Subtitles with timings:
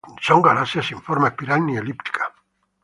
[0.25, 2.23] Son galaxias sin forma espiral ni elíptica.